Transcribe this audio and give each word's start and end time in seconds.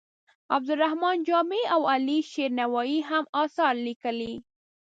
عبدالرحمان 0.55 1.23
جامي 1.27 1.61
او 1.75 1.81
علي 1.93 2.17
شیر 2.31 2.51
نوایې 2.61 2.99
هم 3.09 3.25
اثار 3.43 3.73
لیکلي. 3.85 4.33